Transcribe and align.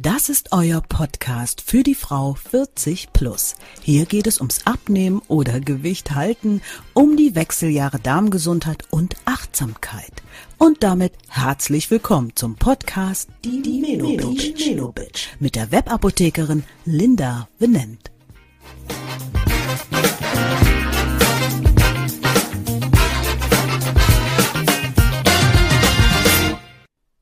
Das 0.00 0.28
ist 0.28 0.52
euer 0.52 0.80
Podcast 0.80 1.60
für 1.60 1.82
die 1.82 1.96
Frau 1.96 2.34
40 2.34 3.12
plus. 3.12 3.56
Hier 3.82 4.06
geht 4.06 4.28
es 4.28 4.38
ums 4.38 4.64
Abnehmen 4.64 5.20
oder 5.26 5.58
Gewicht 5.58 6.12
halten, 6.12 6.62
um 6.94 7.16
die 7.16 7.34
Wechseljahre 7.34 7.98
Darmgesundheit 7.98 8.84
und 8.90 9.16
Achtsamkeit. 9.24 10.12
Und 10.56 10.84
damit 10.84 11.14
herzlich 11.26 11.90
willkommen 11.90 12.30
zum 12.36 12.54
Podcast 12.54 13.28
Die, 13.44 13.60
die 13.60 13.80
Melo 13.80 14.92
Bitch 14.92 15.30
mit 15.40 15.56
der 15.56 15.72
Webapothekerin 15.72 16.62
Linda 16.84 17.48
Venent. 17.58 18.12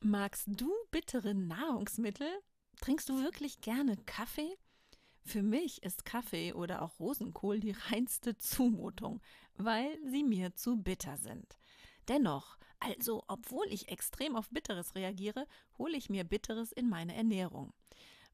Magst 0.01 0.45
du 0.45 0.71
bittere 0.91 1.33
Nahrungsmittel? 1.33 2.27
Trinkst 2.81 3.09
du 3.09 3.21
wirklich 3.21 3.61
gerne 3.61 3.97
Kaffee? 4.05 4.57
Für 5.23 5.43
mich 5.43 5.83
ist 5.83 6.05
Kaffee 6.05 6.53
oder 6.53 6.81
auch 6.81 6.99
Rosenkohl 6.99 7.59
die 7.59 7.75
reinste 7.91 8.37
Zumutung, 8.37 9.21
weil 9.57 9.97
sie 10.09 10.23
mir 10.23 10.55
zu 10.55 10.77
bitter 10.77 11.17
sind. 11.17 11.57
Dennoch, 12.07 12.57
also 12.79 13.23
obwohl 13.27 13.65
ich 13.69 13.89
extrem 13.89 14.35
auf 14.37 14.49
Bitteres 14.49 14.95
reagiere, 14.95 15.47
hole 15.77 15.97
ich 15.97 16.09
mir 16.09 16.23
Bitteres 16.23 16.71
in 16.71 16.87
meine 16.87 17.13
Ernährung. 17.13 17.73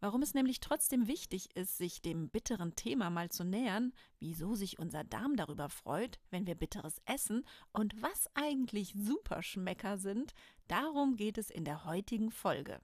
Warum 0.02 0.22
es 0.22 0.34
nämlich 0.34 0.60
trotzdem 0.60 1.08
wichtig 1.08 1.56
ist, 1.56 1.78
sich 1.78 2.02
dem 2.02 2.30
bitteren 2.30 2.76
Thema 2.76 3.10
mal 3.10 3.30
zu 3.30 3.46
nähern, 3.46 3.94
wieso 4.20 4.54
sich 4.54 4.78
unser 4.78 5.06
Darm 5.06 5.38
darüber 5.38 5.70
freut, 5.70 6.20
wenn 6.30 6.46
wir 6.46 6.56
Bitteres 6.56 7.02
essen 7.06 7.46
und 7.72 8.00
was 8.02 8.28
eigentlich 8.36 8.94
Superschmecker 8.98 9.98
sind, 9.98 10.34
darum 10.68 11.16
geht 11.16 11.38
es 11.38 11.50
in 11.50 11.64
der 11.64 11.86
heutigen 11.86 12.32
Folge. 12.32 12.82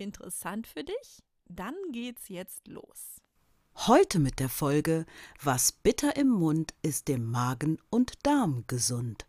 Interessant 0.00 0.66
für 0.66 0.82
dich? 0.82 1.22
Dann 1.46 1.74
geht's 1.92 2.28
jetzt 2.28 2.66
los. 2.68 3.20
Heute 3.86 4.18
mit 4.18 4.40
der 4.40 4.48
Folge 4.48 5.04
Was 5.42 5.72
bitter 5.72 6.16
im 6.16 6.28
Mund 6.28 6.74
ist 6.82 7.08
dem 7.08 7.30
Magen 7.30 7.78
und 7.90 8.26
Darm 8.26 8.64
gesund. 8.66 9.26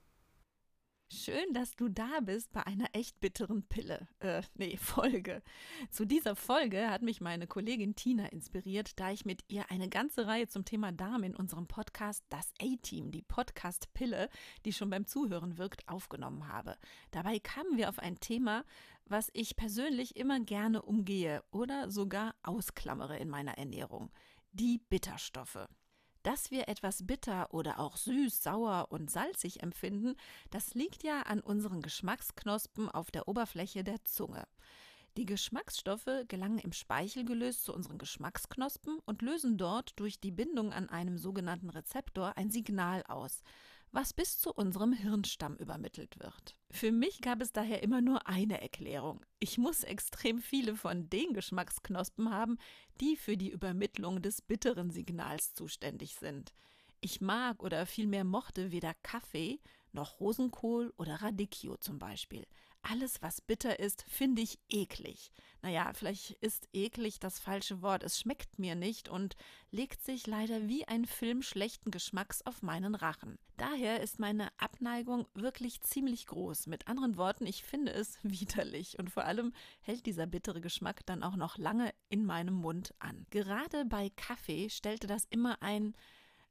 Schön, 1.14 1.54
dass 1.54 1.76
du 1.76 1.90
da 1.90 2.22
bist 2.22 2.54
bei 2.54 2.66
einer 2.66 2.88
echt 2.94 3.20
bitteren 3.20 3.64
Pille. 3.64 4.08
Äh, 4.20 4.44
nee, 4.56 4.78
Folge. 4.82 5.44
Zu 5.90 6.06
dieser 6.06 6.38
Folge 6.38 6.90
hat 6.90 7.02
mich 7.02 7.20
meine 7.20 7.48
Kollegin 7.48 7.96
Tina 7.96 8.28
inspiriert, 8.28 8.98
da 8.98 9.12
ich 9.12 9.26
mit 9.26 9.44
ihr 9.50 9.70
eine 9.70 9.90
ganze 9.90 10.26
Reihe 10.26 10.48
zum 10.48 10.64
Thema 10.64 10.94
Darm 10.94 11.24
in 11.24 11.36
unserem 11.36 11.68
Podcast 11.68 12.24
Das 12.30 12.54
A-Team, 12.62 13.12
die 13.12 13.24
Podcast-Pille, 13.24 14.30
die 14.64 14.72
schon 14.72 14.90
beim 14.90 15.06
Zuhören 15.06 15.58
wirkt, 15.58 15.86
aufgenommen 15.90 16.48
habe. 16.48 16.78
Dabei 17.12 17.40
kamen 17.40 17.76
wir 17.76 17.90
auf 17.90 18.00
ein 18.00 18.22
Thema, 18.22 18.64
was 19.04 19.30
ich 19.34 19.58
persönlich 19.58 20.16
immer 20.16 20.40
gerne 20.40 20.82
umgehe 20.82 21.44
oder 21.52 21.92
sogar 21.92 22.36
ausklammere 22.42 23.18
in 23.18 23.28
meiner 23.28 23.58
Ernährung. 23.58 24.12
Die 24.54 24.78
Bitterstoffe. 24.78 25.68
Dass 26.24 26.52
wir 26.52 26.68
etwas 26.68 27.08
bitter 27.08 27.52
oder 27.52 27.80
auch 27.80 27.98
süß, 27.98 28.44
sauer 28.44 28.88
und 28.90 29.10
salzig 29.10 29.64
empfinden, 29.64 30.16
das 30.52 30.76
liegt 30.76 31.04
ja 31.04 31.22
an 31.24 31.40
unseren 31.40 31.82
Geschmacksknospen 31.82 32.90
auf 32.90 33.10
der 33.10 33.28
Oberfläche 33.28 33.84
der 33.84 34.04
Zunge. 34.04 34.46
Die 35.18 35.26
Geschmacksstoffe 35.26 36.26
gelangen 36.30 36.60
im 36.60 36.72
Speichel 36.72 37.26
gelöst 37.26 37.66
zu 37.66 37.74
unseren 37.74 37.98
Geschmacksknospen 37.98 39.00
und 39.06 39.22
lösen 39.22 39.58
dort 39.58 40.00
durch 40.00 40.22
die 40.22 40.32
Bindung 40.32 40.72
an 40.72 40.90
einem 40.90 41.18
sogenannten 41.18 41.70
Rezeptor 41.70 42.38
ein 42.38 42.50
Signal 42.50 43.04
aus, 43.08 43.42
was 43.92 44.14
bis 44.14 44.40
zu 44.40 44.54
unserem 44.54 44.94
Hirnstamm 44.94 45.56
übermittelt 45.58 46.20
wird. 46.20 46.56
Für 46.70 46.92
mich 46.92 47.22
gab 47.22 47.42
es 47.42 47.52
daher 47.52 47.84
immer 47.84 48.02
nur 48.02 48.28
eine 48.28 48.62
Erklärung. 48.62 49.26
Ich 49.40 49.58
muss 49.58 49.84
extrem 49.84 50.40
viele 50.40 50.76
von 50.76 51.10
den 51.10 51.34
Geschmacksknospen 51.34 52.32
haben, 52.32 52.58
die 53.02 53.18
für 53.18 53.36
die 53.36 53.50
Übermittlung 53.50 54.22
des 54.22 54.42
bitteren 54.42 54.92
Signals 54.92 55.54
zuständig 55.54 56.16
sind. 56.16 56.54
Ich 57.02 57.20
mag 57.20 57.62
oder 57.64 57.86
vielmehr 57.86 58.24
mochte 58.24 58.72
weder 58.72 58.94
Kaffee 59.04 59.60
noch 59.92 60.20
Rosenkohl 60.20 60.94
oder 60.98 61.16
Radicchio 61.16 61.76
zum 61.78 62.00
Beispiel. 62.00 62.46
Alles, 62.84 63.22
was 63.22 63.42
bitter 63.42 63.80
ist, 63.80 64.04
finde 64.08 64.42
ich 64.42 64.58
eklig. 64.70 65.32
Naja, 65.62 65.92
vielleicht 65.94 66.32
ist 66.42 66.68
eklig 66.74 67.20
das 67.20 67.40
falsche 67.40 67.84
Wort. 67.84 68.02
Es 68.02 68.20
schmeckt 68.20 68.58
mir 68.58 68.74
nicht 68.74 69.08
und 69.08 69.36
legt 69.70 70.04
sich 70.04 70.26
leider 70.26 70.68
wie 70.68 70.88
ein 70.88 71.06
Film 71.06 71.44
schlechten 71.44 71.92
Geschmacks 71.92 72.42
auf 72.42 72.64
meinen 72.64 72.96
Rachen. 72.96 73.38
Daher 73.58 74.02
ist 74.02 74.20
meine 74.20 74.48
Abneigung 74.58 75.28
wirklich 75.36 75.82
ziemlich 75.82 76.26
groß. 76.26 76.66
Mit 76.66 76.88
anderen 76.88 77.18
Worten, 77.18 77.46
ich 77.46 77.64
finde 77.64 77.94
es 77.94 78.18
widerlich 78.24 78.98
und 78.98 79.12
vor 79.12 79.26
allem 79.26 79.54
hält 79.82 80.08
dieser 80.08 80.26
bittere 80.26 80.62
Geschmack 80.62 81.06
dann 81.06 81.22
auch 81.22 81.36
noch 81.36 81.60
lange 81.60 81.94
in 82.10 82.26
meinem 82.26 82.56
Mund 82.56 82.96
an. 82.98 83.28
Gerade 83.30 83.86
bei 83.86 84.10
Kaffee 84.16 84.70
stellte 84.72 85.06
das 85.06 85.26
immer 85.30 85.62
ein, 85.62 85.94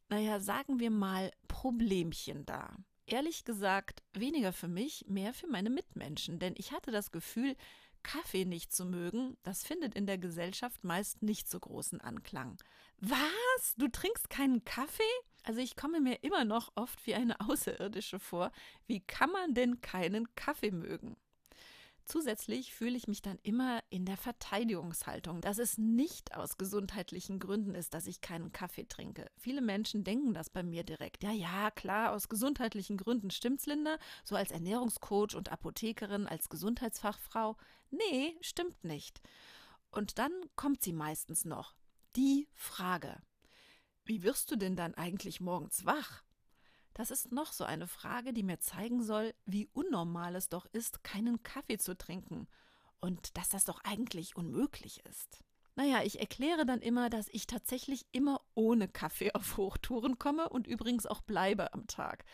naja, 0.09 0.39
sagen 0.39 0.79
wir 0.79 0.93
mal, 0.93 1.33
Problemchen 1.49 2.47
dar 2.47 2.77
ehrlich 3.13 3.45
gesagt 3.45 4.03
weniger 4.13 4.53
für 4.53 4.69
mich, 4.69 5.05
mehr 5.09 5.33
für 5.33 5.47
meine 5.47 5.71
Mitmenschen, 5.71 6.39
denn 6.39 6.55
ich 6.57 6.73
hatte 6.73 6.91
das 6.91 7.11
Gefühl, 7.11 7.57
Kaffee 8.03 8.45
nicht 8.45 8.73
zu 8.73 8.87
mögen, 8.87 9.37
das 9.43 9.63
findet 9.63 9.95
in 9.95 10.07
der 10.07 10.19
Gesellschaft 10.19 10.85
meist 10.85 11.23
nicht 11.23 11.51
so 11.51 11.61
großen 11.61 12.01
Anklang. 12.01 12.57
Was? 12.99 13.75
Du 13.77 13.89
trinkst 13.89 14.31
keinen 14.31 14.65
Kaffee? 14.65 15.03
Also 15.43 15.61
ich 15.61 15.77
komme 15.77 16.01
mir 16.01 16.23
immer 16.23 16.45
noch 16.45 16.73
oft 16.75 17.07
wie 17.07 17.15
eine 17.15 17.41
Außerirdische 17.41 18.19
vor. 18.19 18.53
Wie 18.87 19.01
kann 19.01 19.31
man 19.31 19.55
denn 19.55 19.81
keinen 19.81 20.35
Kaffee 20.35 20.71
mögen? 20.71 21.17
Zusätzlich 22.11 22.75
fühle 22.75 22.97
ich 22.97 23.07
mich 23.07 23.23
dann 23.23 23.39
immer 23.45 23.85
in 23.89 24.05
der 24.05 24.17
Verteidigungshaltung, 24.17 25.41
dass 25.41 25.59
es 25.59 25.79
nicht 25.79 26.35
aus 26.35 26.59
gesundheitlichen 26.59 27.39
Gründen 27.39 27.77
ist, 27.77 27.95
dass 27.95 28.09
ich 28.09 28.21
keinen 28.21 28.51
Kaffee 28.51 28.83
trinke. 28.83 29.31
Viele 29.37 29.61
Menschen 29.61 30.03
denken 30.03 30.35
das 30.35 30.51
bei 30.51 30.65
mir 30.65 30.83
direkt. 30.83 31.23
Ja, 31.23 31.31
ja, 31.31 31.71
klar, 31.71 32.11
aus 32.11 32.29
gesundheitlichen 32.29 32.97
Gründen 32.97 33.31
stimmt's, 33.31 33.67
Linda. 33.67 33.97
So 34.25 34.35
als 34.35 34.51
Ernährungscoach 34.51 35.37
und 35.37 35.53
Apothekerin, 35.53 36.27
als 36.27 36.49
Gesundheitsfachfrau. 36.49 37.57
Nee, 37.91 38.37
stimmt 38.41 38.83
nicht. 38.83 39.21
Und 39.93 40.19
dann 40.19 40.33
kommt 40.57 40.83
sie 40.83 40.93
meistens 40.93 41.45
noch. 41.45 41.77
Die 42.17 42.49
Frage. 42.55 43.23
Wie 44.05 44.25
wirst 44.25 44.51
du 44.51 44.57
denn 44.57 44.75
dann 44.75 44.95
eigentlich 44.95 45.41
morgens 45.41 45.87
wach? 45.87 46.25
Das 47.01 47.11
ist 47.11 47.33
noch 47.33 47.55
so 47.55 47.65
eine 47.65 47.87
Frage, 47.87 48.35
die 48.35 48.43
mir 48.43 48.59
zeigen 48.59 49.03
soll, 49.03 49.33
wie 49.47 49.71
unnormal 49.73 50.37
es 50.37 50.51
doch 50.51 50.67
ist, 50.67 51.03
keinen 51.03 51.43
Kaffee 51.43 51.79
zu 51.79 51.97
trinken 51.97 52.47
und 53.01 53.39
dass 53.39 53.49
das 53.49 53.65
doch 53.65 53.83
eigentlich 53.85 54.37
unmöglich 54.37 55.03
ist. 55.07 55.43
Naja, 55.77 56.03
ich 56.03 56.21
erkläre 56.21 56.67
dann 56.67 56.83
immer, 56.83 57.09
dass 57.09 57.29
ich 57.29 57.47
tatsächlich 57.47 58.05
immer 58.13 58.43
ohne 58.53 58.87
Kaffee 58.87 59.33
auf 59.35 59.57
Hochtouren 59.57 60.19
komme 60.19 60.51
und 60.51 60.67
übrigens 60.67 61.07
auch 61.07 61.23
bleibe 61.23 61.73
am 61.73 61.87
Tag. 61.87 62.27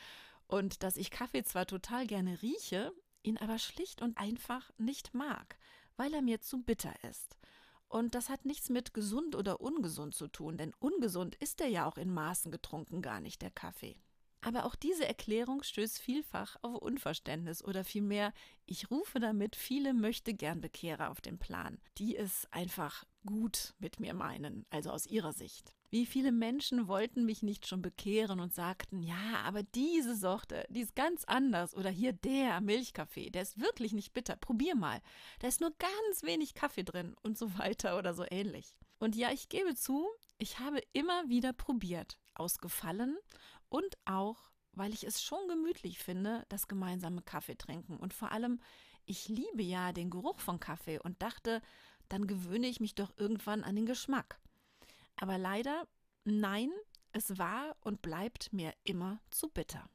Und 0.49 0.83
dass 0.83 0.97
ich 0.97 1.13
Kaffee 1.13 1.45
zwar 1.45 1.67
total 1.67 2.05
gerne 2.09 2.43
rieche, 2.43 2.93
ihn 3.23 3.39
aber 3.39 3.61
schlicht 3.61 4.03
und 4.03 4.19
einfach 4.19 4.73
nicht 4.79 5.15
mag, 5.15 5.61
weil 5.97 6.13
er 6.13 6.23
mir 6.23 6.41
zu 6.41 6.61
bitter 6.65 6.93
ist. 7.09 7.39
Und 7.87 8.17
das 8.17 8.29
hat 8.29 8.45
nichts 8.45 8.69
mit 8.69 8.95
gesund 8.95 9.37
oder 9.37 9.61
ungesund 9.61 10.17
zu 10.17 10.27
tun, 10.27 10.57
denn 10.57 10.75
ungesund 10.81 11.37
ist 11.37 11.61
er 11.61 11.69
ja 11.69 11.87
auch 11.87 11.99
in 11.99 12.13
Maßen 12.13 12.51
getrunken 12.51 13.01
gar 13.01 13.21
nicht, 13.21 13.43
der 13.43 13.53
Kaffee. 13.53 13.97
Aber 14.41 14.65
auch 14.65 14.75
diese 14.75 15.07
Erklärung 15.07 15.63
stößt 15.63 15.99
vielfach 15.99 16.57
auf 16.63 16.77
Unverständnis 16.77 17.65
oder 17.65 17.85
vielmehr, 17.85 18.33
ich 18.65 18.91
rufe 18.91 19.19
damit 19.19 19.57
viele 19.57 19.95
möchte 19.95 20.35
gern 20.35 20.61
Bekehrer 20.61 21.11
auf 21.11 21.21
den 21.21 21.39
Plan, 21.39 21.79
die 21.99 22.17
es 22.17 22.47
einfach 22.53 23.05
gut 23.25 23.75
mit 23.79 23.99
mir 24.01 24.15
meinen, 24.15 24.65
also 24.71 24.91
aus 24.91 25.07
ihrer 25.07 25.33
Sicht. 25.33 25.73
Wie 25.91 26.07
viele 26.07 26.33
Menschen 26.33 26.89
wollten 26.89 27.25
mich 27.25 27.43
nicht 27.43 27.67
schon 27.67 27.81
bekehren 27.81 28.41
und 28.41 28.53
sagten, 28.53 29.03
ja, 29.03 29.41
aber 29.45 29.63
diese 29.63 30.17
Sorte, 30.17 30.67
die 30.69 30.81
ist 30.81 30.97
ganz 30.97 31.25
anders. 31.25 31.75
Oder 31.75 31.91
hier 31.91 32.13
der 32.13 32.61
Milchkaffee, 32.61 33.31
der 33.31 33.43
ist 33.43 33.61
wirklich 33.61 33.93
nicht 33.93 34.13
bitter. 34.13 34.37
Probier 34.37 34.75
mal. 34.75 35.01
Da 35.41 35.49
ist 35.49 35.61
nur 35.61 35.73
ganz 35.79 36.23
wenig 36.23 36.55
Kaffee 36.55 36.83
drin 36.83 37.15
und 37.23 37.39
so 37.39 37.57
weiter 37.59 37.99
oder 37.99 38.15
so 38.15 38.25
ähnlich. 38.29 38.77
Und 38.99 39.15
ja, 39.15 39.31
ich 39.31 39.49
gebe 39.49 39.75
zu, 39.75 40.09
ich 40.39 40.59
habe 40.59 40.81
immer 40.93 41.29
wieder 41.29 41.53
probiert, 41.53 42.19
aus 42.35 42.59
Gefallen 42.59 43.17
und 43.69 43.97
auch, 44.05 44.51
weil 44.73 44.93
ich 44.93 45.05
es 45.05 45.23
schon 45.23 45.49
gemütlich 45.49 45.99
finde, 45.99 46.45
das 46.49 46.69
gemeinsame 46.69 47.23
Kaffee 47.23 47.57
trinken. 47.57 47.97
Und 47.97 48.13
vor 48.15 48.33
allem, 48.33 48.61
ich 49.05 49.29
liebe 49.29 49.63
ja 49.63 49.93
den 49.93 50.11
Geruch 50.11 50.41
von 50.41 50.61
Kaffee 50.61 50.99
und 50.99 51.23
dachte, 51.23 51.63
dann 52.09 52.27
gewöhne 52.27 52.67
ich 52.67 52.81
mich 52.81 52.95
doch 52.95 53.13
irgendwann 53.17 53.65
an 53.65 53.77
den 53.77 53.87
Geschmack. 53.87 54.39
Aber 55.17 55.39
leider, 55.39 55.87
nein, 56.25 56.71
es 57.13 57.39
war 57.39 57.77
und 57.81 58.03
bleibt 58.03 58.53
mir 58.53 58.75
immer 58.85 59.21
zu 59.31 59.49
bitter. 59.49 59.89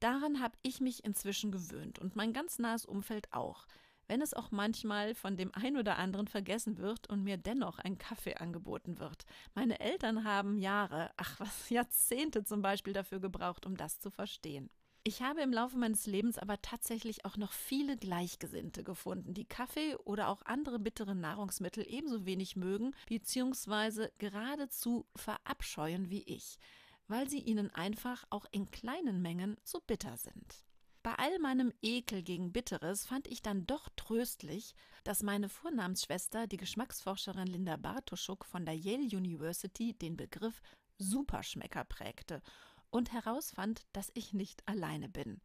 Daran 0.00 0.40
habe 0.40 0.58
ich 0.62 0.80
mich 0.80 1.04
inzwischen 1.04 1.50
gewöhnt 1.50 1.98
und 1.98 2.16
mein 2.16 2.32
ganz 2.32 2.58
nahes 2.58 2.84
Umfeld 2.84 3.32
auch 3.32 3.66
wenn 4.08 4.20
es 4.20 4.34
auch 4.34 4.50
manchmal 4.50 5.14
von 5.14 5.36
dem 5.36 5.54
ein 5.54 5.76
oder 5.76 5.96
anderen 5.98 6.28
vergessen 6.28 6.78
wird 6.78 7.08
und 7.08 7.22
mir 7.22 7.36
dennoch 7.36 7.78
ein 7.78 7.98
Kaffee 7.98 8.34
angeboten 8.34 8.98
wird. 8.98 9.24
Meine 9.54 9.80
Eltern 9.80 10.24
haben 10.24 10.58
Jahre, 10.58 11.10
ach 11.16 11.40
was, 11.40 11.70
Jahrzehnte 11.70 12.44
zum 12.44 12.62
Beispiel 12.62 12.92
dafür 12.92 13.20
gebraucht, 13.20 13.66
um 13.66 13.76
das 13.76 14.00
zu 14.00 14.10
verstehen. 14.10 14.70
Ich 15.08 15.22
habe 15.22 15.40
im 15.40 15.52
Laufe 15.52 15.78
meines 15.78 16.06
Lebens 16.06 16.36
aber 16.36 16.60
tatsächlich 16.62 17.24
auch 17.24 17.36
noch 17.36 17.52
viele 17.52 17.96
Gleichgesinnte 17.96 18.82
gefunden, 18.82 19.34
die 19.34 19.44
Kaffee 19.44 19.94
oder 20.04 20.28
auch 20.28 20.42
andere 20.42 20.80
bittere 20.80 21.14
Nahrungsmittel 21.14 21.86
ebenso 21.88 22.26
wenig 22.26 22.56
mögen 22.56 22.92
bzw. 23.06 24.08
geradezu 24.18 25.06
verabscheuen 25.14 26.10
wie 26.10 26.24
ich, 26.24 26.58
weil 27.06 27.30
sie 27.30 27.38
ihnen 27.38 27.72
einfach 27.72 28.24
auch 28.30 28.46
in 28.50 28.72
kleinen 28.72 29.22
Mengen 29.22 29.56
so 29.62 29.80
bitter 29.86 30.16
sind. 30.16 30.64
Bei 31.06 31.14
all 31.20 31.38
meinem 31.38 31.72
Ekel 31.82 32.24
gegen 32.24 32.52
Bitteres 32.52 33.06
fand 33.06 33.28
ich 33.28 33.40
dann 33.40 33.64
doch 33.64 33.88
tröstlich, 33.94 34.74
dass 35.04 35.22
meine 35.22 35.48
Vornamensschwester, 35.48 36.48
die 36.48 36.56
Geschmacksforscherin 36.56 37.46
Linda 37.46 37.76
Bartoschuk 37.76 38.44
von 38.44 38.66
der 38.66 38.74
Yale 38.74 39.04
University, 39.16 39.94
den 39.94 40.16
Begriff 40.16 40.60
Superschmecker 40.98 41.84
prägte 41.84 42.42
und 42.90 43.12
herausfand, 43.12 43.86
dass 43.92 44.10
ich 44.14 44.32
nicht 44.32 44.66
alleine 44.66 45.08
bin 45.08 45.40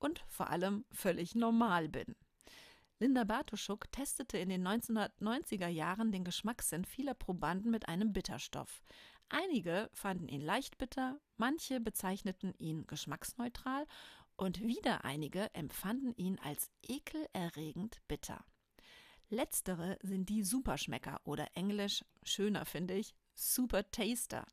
und 0.00 0.24
vor 0.26 0.50
allem 0.50 0.84
völlig 0.90 1.36
normal 1.36 1.88
bin. 1.88 2.16
Linda 2.98 3.22
Bartoschuk 3.22 3.92
testete 3.92 4.38
in 4.38 4.48
den 4.48 4.66
1990er 4.66 5.68
Jahren 5.68 6.10
den 6.10 6.24
Geschmackssinn 6.24 6.84
vieler 6.84 7.14
Probanden 7.14 7.70
mit 7.70 7.88
einem 7.88 8.12
Bitterstoff. 8.12 8.82
Einige 9.28 9.90
fanden 9.92 10.28
ihn 10.28 10.40
leicht 10.40 10.76
bitter, 10.76 11.18
manche 11.36 11.80
bezeichneten 11.80 12.52
ihn 12.58 12.86
geschmacksneutral 12.86 13.86
und 14.36 14.62
wieder 14.62 15.04
einige 15.04 15.54
empfanden 15.54 16.14
ihn 16.16 16.38
als 16.38 16.70
ekelerregend 16.82 18.00
bitter. 18.08 18.44
Letztere 19.28 19.98
sind 20.02 20.28
die 20.28 20.42
Superschmecker 20.42 21.20
oder 21.24 21.48
englisch 21.54 22.04
schöner 22.22 22.64
finde 22.66 22.94
ich 22.94 23.14
Super 23.34 23.90
Taster. 23.90 24.46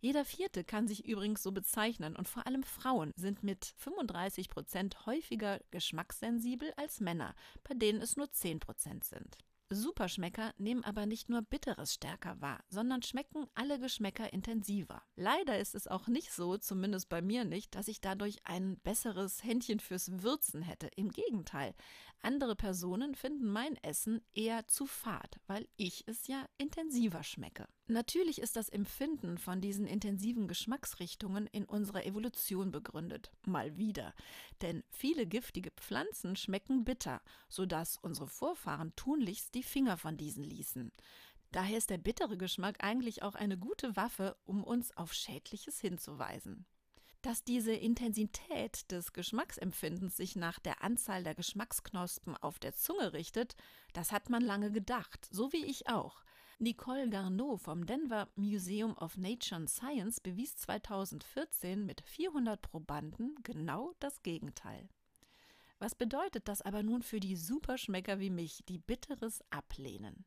Jeder 0.00 0.24
Vierte 0.24 0.64
kann 0.64 0.88
sich 0.88 1.04
übrigens 1.04 1.42
so 1.42 1.52
bezeichnen 1.52 2.16
und 2.16 2.26
vor 2.26 2.46
allem 2.46 2.62
Frauen 2.62 3.12
sind 3.16 3.42
mit 3.42 3.74
35 3.76 4.48
Prozent 4.48 5.04
häufiger 5.04 5.60
geschmackssensibel 5.70 6.72
als 6.76 7.00
Männer, 7.00 7.34
bei 7.68 7.74
denen 7.74 8.00
es 8.00 8.16
nur 8.16 8.30
10 8.32 8.60
Prozent 8.60 9.04
sind. 9.04 9.36
Superschmecker 9.70 10.52
nehmen 10.58 10.84
aber 10.84 11.06
nicht 11.06 11.28
nur 11.28 11.42
Bitteres 11.42 11.94
stärker 11.94 12.40
wahr, 12.40 12.64
sondern 12.68 13.02
schmecken 13.02 13.46
alle 13.54 13.78
Geschmäcker 13.78 14.32
intensiver. 14.32 15.02
Leider 15.16 15.58
ist 15.58 15.74
es 15.74 15.86
auch 15.86 16.08
nicht 16.08 16.32
so, 16.32 16.58
zumindest 16.58 17.08
bei 17.08 17.22
mir 17.22 17.44
nicht, 17.44 17.74
dass 17.74 17.88
ich 17.88 18.00
dadurch 18.00 18.44
ein 18.44 18.78
besseres 18.80 19.44
Händchen 19.44 19.78
fürs 19.78 20.22
Würzen 20.22 20.62
hätte. 20.62 20.88
Im 20.96 21.10
Gegenteil, 21.10 21.74
andere 22.20 22.56
Personen 22.56 23.14
finden 23.14 23.46
mein 23.46 23.76
Essen 23.76 24.20
eher 24.34 24.66
zu 24.66 24.86
fad, 24.86 25.40
weil 25.46 25.68
ich 25.76 26.04
es 26.06 26.26
ja 26.26 26.44
intensiver 26.58 27.22
schmecke. 27.22 27.66
Natürlich 27.90 28.40
ist 28.40 28.54
das 28.54 28.68
Empfinden 28.68 29.36
von 29.36 29.60
diesen 29.60 29.84
intensiven 29.84 30.46
Geschmacksrichtungen 30.46 31.48
in 31.48 31.64
unserer 31.64 32.06
Evolution 32.06 32.70
begründet. 32.70 33.32
Mal 33.46 33.76
wieder. 33.78 34.14
Denn 34.62 34.84
viele 34.90 35.26
giftige 35.26 35.72
Pflanzen 35.72 36.36
schmecken 36.36 36.84
bitter, 36.84 37.20
sodass 37.48 37.96
unsere 37.96 38.28
Vorfahren 38.28 38.94
tunlichst 38.94 39.56
die 39.56 39.64
Finger 39.64 39.96
von 39.96 40.16
diesen 40.16 40.44
ließen. 40.44 40.92
Daher 41.50 41.78
ist 41.78 41.90
der 41.90 41.98
bittere 41.98 42.36
Geschmack 42.36 42.76
eigentlich 42.78 43.24
auch 43.24 43.34
eine 43.34 43.58
gute 43.58 43.96
Waffe, 43.96 44.36
um 44.44 44.62
uns 44.62 44.96
auf 44.96 45.12
Schädliches 45.12 45.80
hinzuweisen. 45.80 46.66
Dass 47.22 47.42
diese 47.42 47.72
Intensität 47.72 48.88
des 48.92 49.12
Geschmacksempfindens 49.12 50.16
sich 50.16 50.36
nach 50.36 50.60
der 50.60 50.84
Anzahl 50.84 51.24
der 51.24 51.34
Geschmacksknospen 51.34 52.36
auf 52.36 52.60
der 52.60 52.72
Zunge 52.76 53.14
richtet, 53.14 53.56
das 53.94 54.12
hat 54.12 54.30
man 54.30 54.44
lange 54.44 54.70
gedacht, 54.70 55.26
so 55.32 55.52
wie 55.52 55.64
ich 55.64 55.88
auch. 55.88 56.22
Nicole 56.62 57.08
Garneau 57.08 57.56
vom 57.56 57.86
Denver 57.86 58.28
Museum 58.36 58.94
of 58.98 59.16
Nature 59.16 59.56
and 59.56 59.70
Science 59.70 60.20
bewies 60.20 60.56
2014 60.56 61.86
mit 61.86 62.02
400 62.02 62.60
Probanden 62.60 63.34
genau 63.42 63.94
das 63.98 64.22
Gegenteil. 64.22 64.86
Was 65.78 65.94
bedeutet 65.94 66.48
das 66.48 66.60
aber 66.60 66.82
nun 66.82 67.02
für 67.02 67.18
die 67.18 67.36
Superschmecker 67.36 68.20
wie 68.20 68.28
mich, 68.28 68.62
die 68.68 68.76
Bitteres 68.76 69.42
ablehnen? 69.48 70.26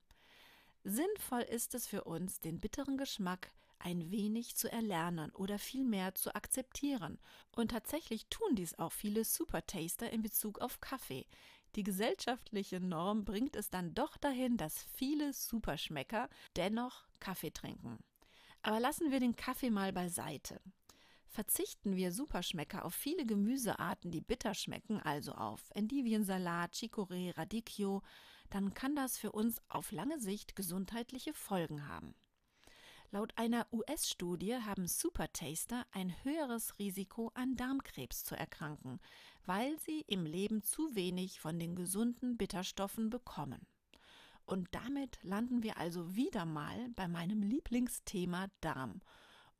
Sinnvoll 0.83 1.41
ist 1.41 1.75
es 1.75 1.85
für 1.85 2.03
uns, 2.05 2.39
den 2.39 2.59
bitteren 2.59 2.97
Geschmack 2.97 3.51
ein 3.77 4.09
wenig 4.09 4.55
zu 4.55 4.71
erlernen 4.71 5.29
oder 5.35 5.59
vielmehr 5.59 6.15
zu 6.15 6.33
akzeptieren. 6.33 7.19
Und 7.55 7.69
tatsächlich 7.69 8.25
tun 8.31 8.55
dies 8.55 8.79
auch 8.79 8.91
viele 8.91 9.23
Supertaster 9.23 10.09
in 10.09 10.23
Bezug 10.23 10.61
auf 10.61 10.81
Kaffee. 10.81 11.27
Die 11.75 11.83
gesellschaftliche 11.83 12.79
Norm 12.79 13.25
bringt 13.25 13.55
es 13.55 13.69
dann 13.69 13.95
doch 13.95 14.15
dahin, 14.17 14.57
dass 14.57 14.83
viele 14.95 15.33
Superschmecker 15.33 16.29
dennoch 16.55 17.05
Kaffee 17.19 17.51
trinken. 17.51 17.97
Aber 18.61 18.79
lassen 18.79 19.11
wir 19.11 19.19
den 19.19 19.35
Kaffee 19.35 19.71
mal 19.71 19.91
beiseite. 19.91 20.61
Verzichten 21.27 21.95
wir 21.95 22.11
Superschmecker 22.11 22.85
auf 22.85 22.93
viele 22.93 23.25
Gemüsearten, 23.25 24.11
die 24.11 24.21
bitter 24.21 24.53
schmecken, 24.53 25.01
also 25.01 25.31
auf 25.31 25.63
Endiviensalat, 25.73 26.73
Chicorée, 26.73 27.35
Radicchio, 27.35 28.03
dann 28.51 28.75
kann 28.75 28.95
das 28.95 29.17
für 29.17 29.31
uns 29.31 29.59
auf 29.67 29.91
lange 29.91 30.19
Sicht 30.19 30.55
gesundheitliche 30.55 31.33
Folgen 31.33 31.87
haben. 31.87 32.13
Laut 33.09 33.37
einer 33.37 33.67
US-Studie 33.71 34.55
haben 34.55 34.87
Supertaster 34.87 35.85
ein 35.91 36.15
höheres 36.23 36.77
Risiko 36.77 37.31
an 37.33 37.55
Darmkrebs 37.55 38.23
zu 38.23 38.35
erkranken, 38.35 38.99
weil 39.45 39.77
sie 39.79 40.01
im 40.07 40.25
Leben 40.25 40.63
zu 40.63 40.95
wenig 40.95 41.39
von 41.39 41.59
den 41.59 41.75
gesunden 41.75 42.37
Bitterstoffen 42.37 43.09
bekommen. 43.09 43.67
Und 44.45 44.67
damit 44.71 45.19
landen 45.23 45.63
wir 45.63 45.77
also 45.77 46.15
wieder 46.15 46.45
mal 46.45 46.89
bei 46.95 47.07
meinem 47.07 47.41
Lieblingsthema 47.41 48.47
Darm 48.61 49.01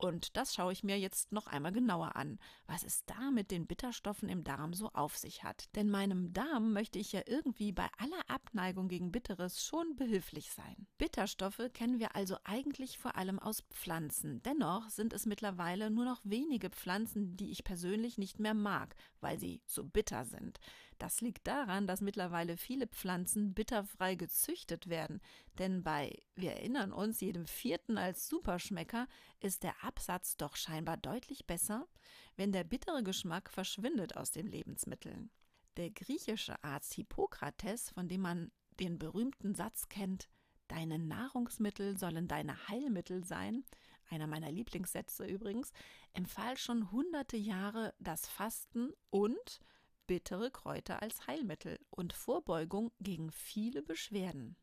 und 0.04 0.36
das 0.36 0.54
schaue 0.54 0.74
ich 0.74 0.84
mir 0.84 1.00
jetzt 1.00 1.32
noch 1.32 1.48
einmal 1.48 1.72
genauer 1.72 2.18
an, 2.18 2.38
was 2.68 2.84
es 2.84 3.06
da 3.06 3.32
mit 3.32 3.52
den 3.52 3.68
Bitterstoffen 3.68 4.28
im 4.28 4.44
Darm 4.44 4.74
so 4.74 4.90
auf 4.90 5.16
sich 5.18 5.44
hat. 5.44 5.74
Denn 5.76 5.90
meinem 5.90 6.34
Darm 6.34 6.74
möchte 6.74 7.00
ich 7.00 7.14
ja 7.14 7.22
irgendwie 7.26 7.72
bei 7.72 7.88
aller 7.98 8.30
Abneigung 8.30 8.90
gegen 8.90 9.12
Bitteres 9.12 9.64
schon 9.64 9.96
behilflich 9.96 10.52
sein. 10.52 10.88
Bitterstoffe 10.98 11.62
kennen 11.74 12.00
wir 12.00 12.16
also 12.16 12.38
eigentlich 12.44 12.98
vor 12.98 13.16
allem 13.16 13.40
aus 13.40 13.62
Pflanzen. 13.72 14.42
Dennoch 14.44 14.90
sind 14.90 15.14
es 15.14 15.26
mittlerweile 15.26 15.90
nur 15.90 16.06
noch 16.06 16.20
wenige 16.26 16.70
Pflanzen, 16.70 17.38
die 17.38 17.52
ich 17.52 17.64
persönlich 17.64 18.18
nicht 18.18 18.40
mehr 18.40 18.54
mag, 18.54 18.96
weil 19.22 19.40
sie 19.40 19.62
zu 19.66 19.88
bitter 19.88 20.26
sind. 20.26 20.60
Das 20.98 21.22
liegt 21.22 21.48
daran, 21.48 21.88
dass 21.88 22.02
mittlerweile 22.02 22.58
viele 22.58 22.88
Pflanzen 22.88 23.54
bitterfrei 23.54 24.16
gezüchtet 24.16 24.90
werden. 24.90 25.22
Denn 25.60 25.84
bei, 25.84 26.22
wir 26.36 26.54
erinnern 26.54 26.94
uns, 26.94 27.22
jedem 27.22 27.46
vierten 27.46 27.98
als 27.98 28.28
Superschmecker 28.28 29.08
ist 29.40 29.64
der 29.64 29.84
Absatz 29.84 30.38
doch 30.38 30.56
scheinbar 30.56 30.98
deutlich 30.98 31.46
besser, 31.46 31.88
wenn 32.36 32.52
der 32.52 32.64
bittere 32.64 33.04
Geschmack 33.04 33.50
verschwindet 33.50 34.16
aus 34.16 34.32
den 34.32 34.48
Lebensmitteln. 34.48 35.30
Der 35.78 35.90
griechische 35.90 36.64
Arzt 36.64 36.94
Hippokrates, 36.94 37.90
von 37.90 38.08
dem 38.08 38.22
man 38.22 38.52
den 38.80 39.00
berühmten 39.00 39.56
Satz 39.56 39.90
kennt, 39.90 40.30
Deine 40.68 40.98
Nahrungsmittel 40.98 41.98
sollen 41.98 42.28
deine 42.28 42.68
Heilmittel 42.68 43.24
sein, 43.24 43.64
einer 44.10 44.28
meiner 44.28 44.52
Lieblingssätze 44.52 45.26
übrigens, 45.26 45.72
empfahl 46.14 46.58
schon 46.58 46.92
hunderte 46.92 47.38
Jahre 47.38 47.94
das 48.00 48.28
Fasten 48.28 48.92
und 49.10 49.60
bittere 50.08 50.52
Kräuter 50.52 51.02
als 51.02 51.28
Heilmittel 51.28 51.80
und 51.90 52.14
Vorbeugung 52.14 52.92
gegen 53.00 53.32
viele 53.32 53.82
Beschwerden. 53.82 54.56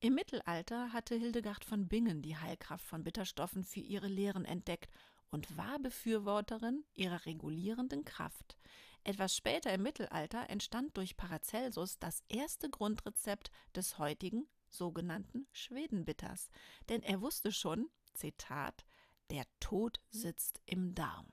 Im 0.00 0.14
Mittelalter 0.14 0.92
hatte 0.92 1.16
Hildegard 1.16 1.64
von 1.64 1.88
Bingen 1.88 2.22
die 2.22 2.36
Heilkraft 2.36 2.86
von 2.86 3.02
Bitterstoffen 3.02 3.64
für 3.64 3.80
ihre 3.80 4.06
Lehren 4.06 4.44
entdeckt 4.44 4.92
und 5.30 5.56
war 5.56 5.78
Befürworterin 5.80 6.84
ihrer 6.94 7.26
regulierenden 7.26 8.04
Kraft. 8.04 8.56
Etwas 9.04 9.36
später 9.36 9.72
im 9.72 9.82
Mittelalter 9.82 10.48
entstand 10.50 10.96
durch 10.96 11.16
Paracelsus 11.16 11.98
das 11.98 12.22
erste 12.28 12.70
Grundrezept 12.70 13.50
des 13.74 13.98
heutigen 13.98 14.46
sogenannten 14.68 15.46
Schwedenbitters, 15.52 16.50
denn 16.88 17.02
er 17.02 17.20
wusste 17.20 17.52
schon, 17.52 17.88
Zitat, 18.14 18.84
der 19.30 19.44
Tod 19.60 20.00
sitzt 20.10 20.60
im 20.66 20.94
Darm. 20.94 21.32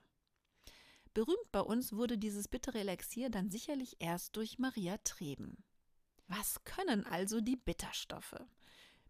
Berühmt 1.15 1.49
bei 1.53 1.61
uns 1.61 1.93
wurde 1.93 2.17
dieses 2.17 2.49
bittere 2.49 2.79
Elixier 2.79 3.29
dann 3.29 3.49
sicherlich 3.49 3.95
erst 3.99 4.35
durch 4.35 4.59
Maria 4.59 4.97
Treben. 4.97 5.63
Was 6.27 6.61
können 6.65 7.05
also 7.05 7.39
die 7.39 7.55
Bitterstoffe? 7.55 8.35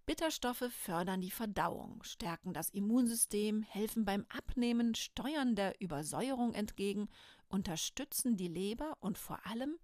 Bitterstoffe 0.06 0.72
fördern 0.72 1.20
die 1.20 1.32
Verdauung, 1.32 2.04
stärken 2.04 2.54
das 2.54 2.70
Immunsystem, 2.70 3.64
helfen 3.64 4.06
beim 4.06 4.28
Abnehmen, 4.30 4.94
steuern 4.94 5.56
der 5.56 5.82
Übersäuerung 5.82 6.54
entgegen, 6.54 7.10
unterstützen 7.48 8.38
die 8.38 8.50
Leber 8.50 8.98
und 9.00 9.18
vor 9.18 9.44
allem 9.48 9.76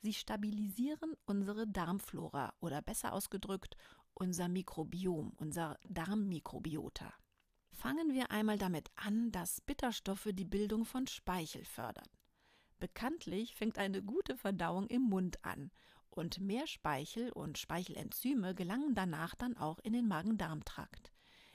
sie 0.00 0.14
stabilisieren 0.14 1.14
unsere 1.26 1.68
Darmflora 1.68 2.54
oder 2.58 2.82
besser 2.82 3.12
ausgedrückt 3.12 3.76
unser 4.14 4.48
Mikrobiom, 4.48 5.32
unser 5.36 5.78
Darmmikrobiota. 5.88 7.14
Fangen 7.78 8.12
wir 8.12 8.32
einmal 8.32 8.58
damit 8.58 8.90
an, 8.96 9.30
dass 9.30 9.60
Bitterstoffe 9.60 10.30
die 10.32 10.44
Bildung 10.44 10.84
von 10.84 11.06
Speichel 11.06 11.64
fördern. 11.64 12.08
Bekanntlich 12.80 13.54
fängt 13.54 13.78
eine 13.78 14.02
gute 14.02 14.36
Verdauung 14.36 14.88
im 14.88 15.02
Mund 15.02 15.44
an 15.44 15.70
und 16.10 16.40
mehr 16.40 16.66
Speichel 16.66 17.30
und 17.30 17.56
Speichelenzyme 17.56 18.56
gelangen 18.56 18.96
danach 18.96 19.36
dann 19.36 19.56
auch 19.56 19.78
in 19.78 19.92
den 19.92 20.08
Magen-Darm-Trakt. 20.08 21.12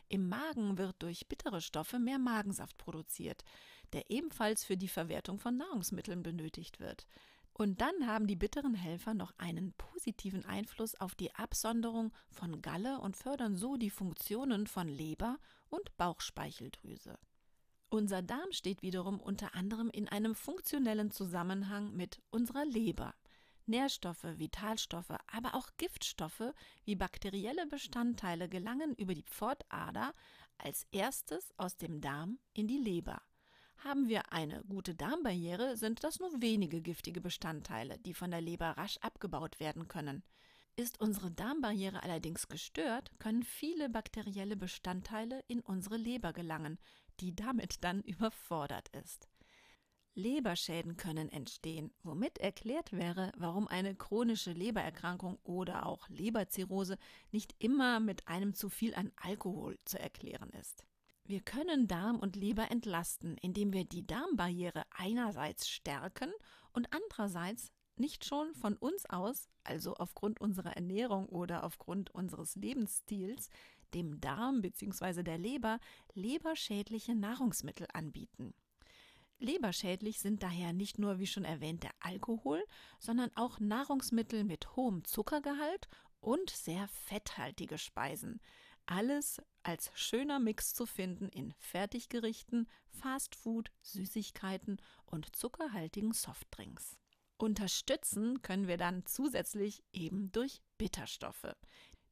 Im 0.08 0.30
Magen 0.30 0.78
wird 0.78 0.96
durch 1.00 1.28
bittere 1.28 1.60
Stoffe 1.60 2.00
mehr 2.00 2.20
Magensaft 2.20 2.78
produziert, 2.78 3.44
der 3.92 4.10
ebenfalls 4.10 4.64
für 4.64 4.78
die 4.78 4.88
Verwertung 4.88 5.40
von 5.40 5.58
Nahrungsmitteln 5.58 6.24
benötigt 6.24 6.80
wird. 6.80 7.06
Und 7.54 7.82
dann 7.82 8.08
haben 8.08 8.26
die 8.26 8.36
bitteren 8.36 8.74
Helfer 8.74 9.14
noch 9.14 9.34
einen 9.38 9.74
positiven 9.74 10.44
Einfluss 10.46 10.96
auf 10.96 11.14
die 11.14 11.34
Absonderung 11.36 12.12
von 12.32 12.62
Galle 12.62 13.00
und 13.00 13.16
fördern 13.16 13.56
so 13.56 13.78
die 13.78 13.92
Funktionen 13.92 14.66
von 14.66 14.88
Leber 14.88 15.38
und 15.70 15.96
Bauchspeicheldrüse. 15.98 17.20
Unser 17.90 18.24
Darm 18.24 18.52
steht 18.52 18.82
wiederum 18.82 19.20
unter 19.20 19.54
anderem 19.54 19.92
in 19.92 20.08
einem 20.08 20.34
funktionellen 20.34 21.12
Zusammenhang 21.12 21.96
mit 21.96 22.24
unserer 22.32 22.66
Leber. 22.66 23.14
Nährstoffe, 23.68 24.24
Vitalstoffe, 24.24 25.16
aber 25.28 25.54
auch 25.54 25.70
Giftstoffe 25.78 26.54
wie 26.86 26.96
bakterielle 26.96 27.68
Bestandteile 27.68 28.50
gelangen 28.50 28.96
über 28.96 29.14
die 29.14 29.24
Pfortader 29.24 30.14
als 30.58 30.88
erstes 30.92 31.54
aus 31.58 31.78
dem 31.78 32.02
Darm 32.02 32.40
in 32.54 32.68
die 32.68 32.80
Leber. 32.80 33.22
Haben 33.84 34.08
wir 34.08 34.32
eine 34.32 34.64
gute 34.70 34.96
Darmbarriere, 34.96 35.76
sind 35.76 36.06
das 36.06 36.22
nur 36.22 36.42
wenige 36.42 36.82
giftige 36.82 37.20
Bestandteile, 37.20 38.00
die 38.00 38.14
von 38.14 38.32
der 38.32 38.40
Leber 38.40 38.78
rasch 38.78 38.98
abgebaut 39.00 39.60
werden 39.60 39.90
können. 39.90 40.24
Ist 40.78 41.02
unsere 41.02 41.32
Darmbarriere 41.32 42.02
allerdings 42.02 42.48
gestört, 42.48 43.12
können 43.20 43.44
viele 43.44 43.90
bakterielle 43.90 44.56
Bestandteile 44.56 45.44
in 45.50 45.60
unsere 45.60 45.98
Leber 45.98 46.32
gelangen, 46.32 46.80
die 47.20 47.36
damit 47.36 47.84
dann 47.84 48.02
überfordert 48.04 48.88
ist. 48.90 49.28
Leberschäden 50.16 50.96
können 50.96 51.28
entstehen, 51.28 51.92
womit 52.04 52.38
erklärt 52.38 52.94
wäre, 52.94 53.34
warum 53.36 53.68
eine 53.68 53.96
chronische 53.96 54.54
Lebererkrankung 54.54 55.40
oder 55.44 55.88
auch 55.88 56.08
Leberzirrhose 56.08 56.98
nicht 57.32 57.54
immer 57.60 58.00
mit 58.00 58.30
einem 58.30 58.54
zu 58.54 58.70
viel 58.70 58.96
an 58.96 59.12
Alkohol 59.18 59.78
zu 59.84 60.00
erklären 60.00 60.52
ist. 60.52 60.86
Wir 61.26 61.40
können 61.40 61.88
Darm 61.88 62.20
und 62.20 62.36
Leber 62.36 62.70
entlasten, 62.70 63.38
indem 63.38 63.72
wir 63.72 63.86
die 63.86 64.06
Darmbarriere 64.06 64.84
einerseits 64.92 65.70
stärken 65.70 66.32
und 66.74 66.88
andererseits 66.94 67.72
nicht 67.96 68.26
schon 68.26 68.54
von 68.56 68.76
uns 68.76 69.06
aus, 69.10 69.48
also 69.64 69.94
aufgrund 69.96 70.42
unserer 70.42 70.76
Ernährung 70.76 71.28
oder 71.28 71.64
aufgrund 71.64 72.12
unseres 72.12 72.56
Lebensstils, 72.56 73.50
dem 73.94 74.20
Darm 74.20 74.62
bzw. 74.62 75.24
der 75.24 75.38
Leber 75.38 75.80
leberschädliche 76.14 77.16
Nahrungsmittel 77.16 77.88
anbieten. 77.94 78.54
Leberschädlich 79.40 80.20
sind 80.20 80.42
daher 80.42 80.74
nicht 80.74 81.00
nur, 81.00 81.20
wie 81.20 81.28
schon 81.28 81.46
erwähnt, 81.46 81.84
der 81.84 81.94
Alkohol, 82.00 82.64
sondern 83.00 83.30
auch 83.36 83.60
Nahrungsmittel 83.60 84.44
mit 84.44 84.76
hohem 84.76 85.04
Zuckergehalt 85.04 85.88
und 86.22 86.50
sehr 86.50 86.88
fetthaltige 86.88 87.78
Speisen, 87.78 88.40
alles 88.86 89.42
als 89.64 89.92
schöner 89.96 90.40
Mix 90.40 90.74
zu 90.74 90.86
finden 90.86 91.30
in 91.30 91.54
Fertiggerichten, 91.58 92.68
Fastfood, 92.90 93.72
Süßigkeiten 93.82 94.82
und 95.06 95.36
zuckerhaltigen 95.36 96.14
Softdrinks. 96.14 96.98
Unterstützen 97.38 98.42
können 98.42 98.68
wir 98.68 98.78
dann 98.78 99.06
zusätzlich 99.06 99.84
eben 99.92 100.32
durch 100.32 100.62
Bitterstoffe. 100.78 101.56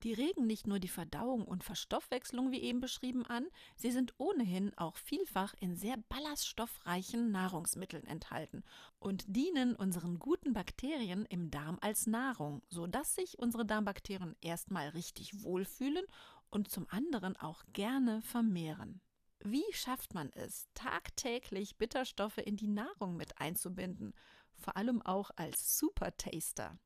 Die 0.04 0.14
regen 0.14 0.48
nicht 0.48 0.66
nur 0.66 0.80
die 0.80 0.88
Verdauung 0.88 1.46
und 1.46 1.64
Verstoffwechslung 1.64 2.52
wie 2.52 2.62
eben 2.62 2.82
beschrieben 2.82 3.24
an, 3.28 3.46
sie 3.76 3.92
sind 3.92 4.16
ohnehin 4.18 4.76
auch 4.76 4.96
vielfach 4.96 5.54
in 5.60 5.76
sehr 5.76 5.96
ballaststoffreichen 6.10 7.30
Nahrungsmitteln 7.30 8.08
enthalten 8.08 8.64
und 8.98 9.24
dienen 9.28 9.76
unseren 9.76 10.18
guten 10.18 10.54
Bakterien 10.54 11.28
im 11.28 11.52
Darm 11.52 11.78
als 11.82 12.08
Nahrung, 12.08 12.64
sodass 12.68 13.14
sich 13.14 13.38
unsere 13.38 13.64
Darmbakterien 13.64 14.36
erstmal 14.42 14.90
richtig 14.90 15.44
wohlfühlen 15.44 16.06
und 16.52 16.70
zum 16.70 16.88
anderen 16.90 17.36
auch 17.38 17.64
gerne 17.74 18.22
vermehren. 18.22 19.02
Wie 19.44 19.64
schafft 19.72 20.14
man 20.14 20.30
es, 20.34 20.68
tagtäglich 20.76 21.78
Bitterstoffe 21.78 22.38
in 22.38 22.58
die 22.58 22.68
Nahrung 22.68 23.18
mit 23.18 23.40
einzubinden, 23.40 24.14
vor 24.54 24.78
allem 24.78 25.02
auch 25.02 25.32
als 25.36 25.80
Supertaster? 25.80 26.78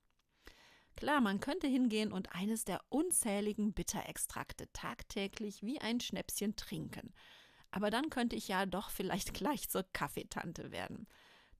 Klar, 0.95 1.19
man 1.19 1.41
könnte 1.41 1.67
hingehen 1.67 2.13
und 2.13 2.33
eines 2.33 2.63
der 2.63 2.81
unzähligen 2.87 3.73
Bitterextrakte 3.73 4.71
tagtäglich 4.71 5.61
wie 5.61 5.81
ein 5.81 5.99
Schnäpschen 5.99 6.55
trinken. 6.55 7.13
Aber 7.71 7.89
dann 7.89 8.09
könnte 8.09 8.37
ich 8.37 8.47
ja 8.47 8.65
doch 8.65 8.89
vielleicht 8.89 9.33
gleich 9.33 9.69
zur 9.69 9.83
Kaffeetante 9.91 10.71
werden. 10.71 11.07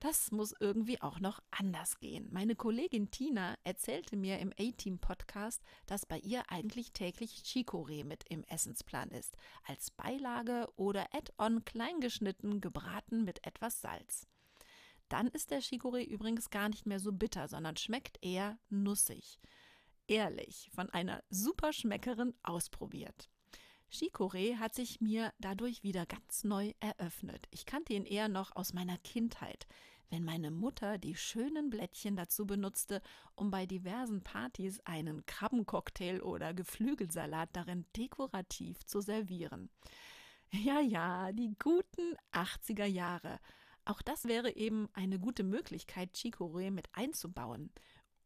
Das 0.00 0.30
muss 0.30 0.54
irgendwie 0.60 1.00
auch 1.00 1.20
noch 1.20 1.40
anders 1.50 1.98
gehen. 1.98 2.28
Meine 2.30 2.54
Kollegin 2.54 3.10
Tina 3.10 3.54
erzählte 3.64 4.16
mir 4.16 4.38
im 4.38 4.52
A-Team-Podcast, 4.58 5.62
dass 5.86 6.04
bei 6.04 6.18
ihr 6.18 6.50
eigentlich 6.50 6.92
täglich 6.92 7.42
Chicorée 7.44 8.04
mit 8.04 8.24
im 8.28 8.44
Essensplan 8.44 9.10
ist, 9.10 9.36
als 9.64 9.90
Beilage 9.90 10.68
oder 10.76 11.06
Add-on 11.14 11.64
kleingeschnitten, 11.64 12.60
gebraten 12.60 13.24
mit 13.24 13.46
etwas 13.46 13.80
Salz. 13.80 14.26
Dann 15.08 15.28
ist 15.28 15.50
der 15.50 15.62
Chicorée 15.62 16.04
übrigens 16.04 16.50
gar 16.50 16.68
nicht 16.68 16.84
mehr 16.84 17.00
so 17.00 17.12
bitter, 17.12 17.48
sondern 17.48 17.76
schmeckt 17.76 18.18
eher 18.22 18.58
nussig. 18.68 19.40
Ehrlich, 20.08 20.70
von 20.74 20.90
einer 20.90 21.22
Superschmeckerin 21.30 22.34
ausprobiert. 22.42 23.30
Chicorée 23.90 24.56
hat 24.56 24.74
sich 24.74 25.00
mir 25.00 25.32
dadurch 25.38 25.82
wieder 25.82 26.06
ganz 26.06 26.44
neu 26.44 26.72
eröffnet. 26.80 27.46
Ich 27.50 27.66
kannte 27.66 27.94
ihn 27.94 28.04
eher 28.04 28.28
noch 28.28 28.54
aus 28.56 28.72
meiner 28.72 28.98
Kindheit, 28.98 29.66
wenn 30.10 30.24
meine 30.24 30.50
Mutter 30.50 30.98
die 30.98 31.14
schönen 31.14 31.70
Blättchen 31.70 32.16
dazu 32.16 32.46
benutzte, 32.46 33.00
um 33.34 33.50
bei 33.50 33.66
diversen 33.66 34.22
Partys 34.22 34.80
einen 34.84 35.24
Krabbencocktail 35.26 36.20
oder 36.20 36.54
Geflügelsalat 36.54 37.50
darin 37.52 37.86
dekorativ 37.96 38.84
zu 38.84 39.00
servieren. 39.00 39.70
Ja, 40.50 40.80
ja, 40.80 41.32
die 41.32 41.54
guten 41.58 42.16
80er 42.32 42.86
Jahre. 42.86 43.40
Auch 43.84 44.02
das 44.02 44.24
wäre 44.24 44.54
eben 44.54 44.88
eine 44.94 45.18
gute 45.18 45.44
Möglichkeit, 45.44 46.14
Chicorée 46.14 46.70
mit 46.70 46.88
einzubauen. 46.92 47.70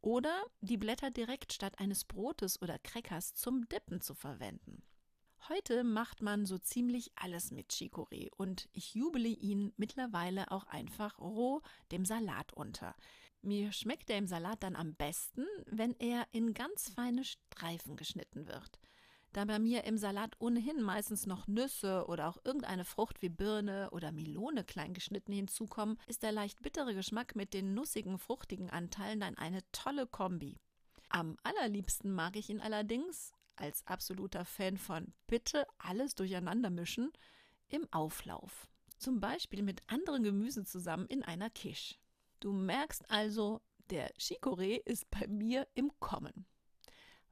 Oder 0.02 0.44
die 0.62 0.78
Blätter 0.78 1.10
direkt 1.10 1.52
statt 1.52 1.78
eines 1.78 2.04
Brotes 2.04 2.60
oder 2.62 2.78
Crackers 2.78 3.34
zum 3.34 3.68
Dippen 3.68 4.00
zu 4.00 4.14
verwenden. 4.14 4.82
Heute 5.48 5.84
macht 5.84 6.22
man 6.22 6.44
so 6.44 6.58
ziemlich 6.58 7.10
alles 7.16 7.50
mit 7.50 7.72
Chicorée 7.72 8.30
und 8.36 8.68
ich 8.72 8.94
jubele 8.94 9.28
ihn 9.28 9.72
mittlerweile 9.76 10.50
auch 10.50 10.66
einfach 10.66 11.18
roh 11.18 11.62
dem 11.90 12.04
Salat 12.04 12.52
unter. 12.52 12.94
Mir 13.42 13.72
schmeckt 13.72 14.10
er 14.10 14.18
im 14.18 14.26
Salat 14.26 14.62
dann 14.62 14.76
am 14.76 14.94
besten, 14.94 15.46
wenn 15.66 15.94
er 15.98 16.26
in 16.30 16.52
ganz 16.52 16.90
feine 16.90 17.24
Streifen 17.24 17.96
geschnitten 17.96 18.46
wird. 18.48 18.78
Da 19.32 19.44
bei 19.44 19.58
mir 19.58 19.84
im 19.84 19.96
Salat 19.96 20.34
ohnehin 20.40 20.82
meistens 20.82 21.24
noch 21.24 21.46
Nüsse 21.46 22.04
oder 22.06 22.28
auch 22.28 22.38
irgendeine 22.44 22.84
Frucht 22.84 23.22
wie 23.22 23.28
Birne 23.28 23.88
oder 23.92 24.12
Melone 24.12 24.64
klein 24.64 24.92
geschnitten 24.92 25.32
hinzukommen, 25.32 25.98
ist 26.06 26.22
der 26.22 26.32
leicht 26.32 26.60
bittere 26.62 26.94
Geschmack 26.94 27.36
mit 27.36 27.54
den 27.54 27.72
nussigen, 27.72 28.18
fruchtigen 28.18 28.70
Anteilen 28.70 29.20
dann 29.20 29.38
eine 29.38 29.60
tolle 29.72 30.06
Kombi. 30.06 30.58
Am 31.08 31.36
allerliebsten 31.44 32.12
mag 32.12 32.36
ich 32.36 32.50
ihn 32.50 32.60
allerdings, 32.60 33.32
als 33.60 33.86
absoluter 33.86 34.44
Fan 34.44 34.76
von 34.76 35.12
bitte 35.26 35.66
alles 35.78 36.14
durcheinander 36.14 36.70
mischen, 36.70 37.12
im 37.68 37.86
Auflauf. 37.92 38.68
Zum 38.98 39.20
Beispiel 39.20 39.62
mit 39.62 39.82
anderen 39.86 40.22
Gemüsen 40.22 40.66
zusammen 40.66 41.06
in 41.06 41.22
einer 41.22 41.50
Quiche. 41.50 41.96
Du 42.40 42.52
merkst 42.52 43.10
also, 43.10 43.60
der 43.90 44.14
Chicorée 44.16 44.80
ist 44.84 45.10
bei 45.10 45.26
mir 45.26 45.66
im 45.74 45.90
Kommen. 46.00 46.46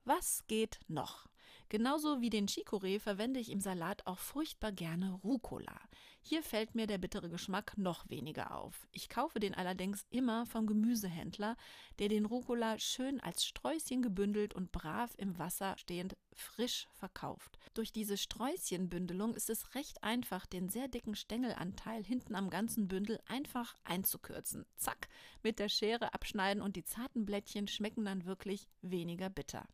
Was 0.04 0.46
geht 0.46 0.80
noch? 0.88 1.28
Genauso 1.68 2.20
wie 2.20 2.30
den 2.30 2.46
Chicorée 2.46 2.98
verwende 2.98 3.40
ich 3.40 3.50
im 3.50 3.60
Salat 3.60 4.06
auch 4.06 4.18
furchtbar 4.18 4.72
gerne 4.72 5.12
Rucola. 5.22 5.78
Hier 6.22 6.42
fällt 6.42 6.74
mir 6.74 6.86
der 6.86 6.98
bittere 6.98 7.28
Geschmack 7.28 7.78
noch 7.78 8.08
weniger 8.10 8.54
auf. 8.54 8.86
Ich 8.92 9.08
kaufe 9.08 9.40
den 9.40 9.54
allerdings 9.54 10.04
immer 10.10 10.46
vom 10.46 10.66
Gemüsehändler, 10.66 11.56
der 11.98 12.08
den 12.08 12.26
Rucola 12.26 12.78
schön 12.78 13.20
als 13.20 13.44
Sträußchen 13.44 14.02
gebündelt 14.02 14.54
und 14.54 14.72
brav 14.72 15.14
im 15.16 15.38
Wasser 15.38 15.76
stehend 15.78 16.16
frisch 16.34 16.88
verkauft. 16.94 17.58
Durch 17.74 17.92
diese 17.92 18.16
Sträußchenbündelung 18.16 19.34
ist 19.34 19.50
es 19.50 19.74
recht 19.74 20.02
einfach, 20.02 20.46
den 20.46 20.68
sehr 20.68 20.88
dicken 20.88 21.14
Stängelanteil 21.14 22.04
hinten 22.04 22.34
am 22.34 22.50
ganzen 22.50 22.88
Bündel 22.88 23.20
einfach 23.26 23.74
einzukürzen. 23.84 24.66
Zack, 24.76 25.08
mit 25.42 25.58
der 25.58 25.68
Schere 25.68 26.14
abschneiden 26.14 26.62
und 26.62 26.76
die 26.76 26.84
zarten 26.84 27.24
Blättchen 27.24 27.68
schmecken 27.68 28.04
dann 28.04 28.24
wirklich 28.24 28.68
weniger 28.82 29.30
bitter. 29.30 29.66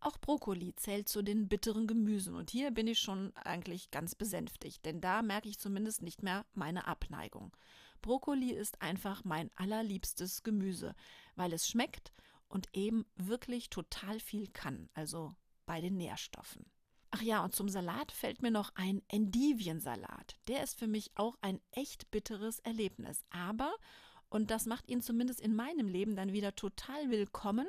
Auch 0.00 0.18
Brokkoli 0.18 0.74
zählt 0.76 1.08
zu 1.08 1.22
den 1.22 1.48
bitteren 1.48 1.86
Gemüsen 1.86 2.34
und 2.34 2.50
hier 2.50 2.70
bin 2.70 2.86
ich 2.86 2.98
schon 2.98 3.34
eigentlich 3.36 3.90
ganz 3.90 4.14
besänftigt, 4.14 4.84
denn 4.84 5.00
da 5.00 5.22
merke 5.22 5.48
ich 5.48 5.58
zumindest 5.58 6.02
nicht 6.02 6.22
mehr 6.22 6.44
meine 6.54 6.86
Abneigung. 6.86 7.56
Brokkoli 8.02 8.52
ist 8.52 8.82
einfach 8.82 9.24
mein 9.24 9.50
allerliebstes 9.56 10.42
Gemüse, 10.42 10.94
weil 11.34 11.52
es 11.52 11.68
schmeckt 11.68 12.12
und 12.48 12.68
eben 12.72 13.06
wirklich 13.16 13.70
total 13.70 14.20
viel 14.20 14.48
kann, 14.48 14.88
also 14.94 15.34
bei 15.64 15.80
den 15.80 15.96
Nährstoffen. 15.96 16.66
Ach 17.10 17.22
ja, 17.22 17.42
und 17.42 17.54
zum 17.54 17.68
Salat 17.68 18.12
fällt 18.12 18.42
mir 18.42 18.50
noch 18.50 18.72
ein 18.74 19.00
Endiviensalat. 19.08 20.36
Der 20.48 20.62
ist 20.62 20.78
für 20.78 20.86
mich 20.86 21.10
auch 21.14 21.38
ein 21.40 21.60
echt 21.70 22.10
bitteres 22.10 22.58
Erlebnis, 22.60 23.24
aber 23.30 23.74
und 24.28 24.50
das 24.50 24.66
macht 24.66 24.88
ihn 24.88 25.00
zumindest 25.00 25.40
in 25.40 25.54
meinem 25.54 25.88
Leben 25.88 26.16
dann 26.16 26.32
wieder 26.32 26.54
total 26.54 27.10
willkommen. 27.10 27.66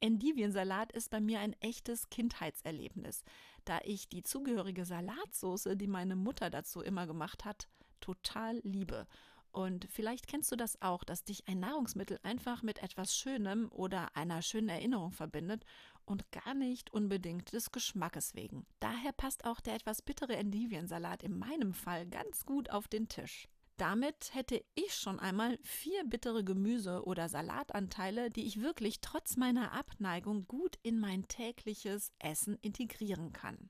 Endiviensalat 0.00 0.92
ist 0.92 1.10
bei 1.10 1.20
mir 1.20 1.40
ein 1.40 1.54
echtes 1.60 2.08
Kindheitserlebnis. 2.10 3.24
da 3.64 3.80
ich 3.82 4.08
die 4.08 4.22
zugehörige 4.22 4.84
Salatsoße, 4.84 5.76
die 5.76 5.88
meine 5.88 6.14
Mutter 6.14 6.50
dazu 6.50 6.82
immer 6.82 7.06
gemacht 7.06 7.44
hat, 7.44 7.68
total 8.00 8.60
liebe. 8.62 9.08
Und 9.50 9.88
vielleicht 9.90 10.28
kennst 10.28 10.52
du 10.52 10.56
das 10.56 10.80
auch, 10.82 11.02
dass 11.02 11.24
dich 11.24 11.48
ein 11.48 11.60
Nahrungsmittel 11.60 12.20
einfach 12.22 12.62
mit 12.62 12.82
etwas 12.82 13.16
Schönem 13.16 13.68
oder 13.72 14.14
einer 14.14 14.42
schönen 14.42 14.68
Erinnerung 14.68 15.12
verbindet 15.12 15.64
und 16.04 16.30
gar 16.30 16.52
nicht 16.54 16.92
unbedingt 16.92 17.52
des 17.54 17.72
Geschmackes 17.72 18.34
wegen. 18.34 18.66
Daher 18.80 19.12
passt 19.12 19.46
auch 19.46 19.60
der 19.60 19.74
etwas 19.74 20.02
bittere 20.02 20.36
Endiviensalat 20.36 21.22
in 21.22 21.38
meinem 21.38 21.72
Fall 21.72 22.06
ganz 22.06 22.44
gut 22.44 22.70
auf 22.70 22.86
den 22.86 23.08
Tisch. 23.08 23.48
Damit 23.76 24.34
hätte 24.34 24.64
ich 24.74 24.94
schon 24.94 25.20
einmal 25.20 25.58
vier 25.62 26.04
bittere 26.04 26.44
Gemüse- 26.44 27.04
oder 27.04 27.28
Salatanteile, 27.28 28.30
die 28.30 28.46
ich 28.46 28.62
wirklich 28.62 29.00
trotz 29.02 29.36
meiner 29.36 29.72
Abneigung 29.72 30.46
gut 30.46 30.78
in 30.82 30.98
mein 30.98 31.28
tägliches 31.28 32.12
Essen 32.18 32.56
integrieren 32.62 33.34
kann. 33.34 33.68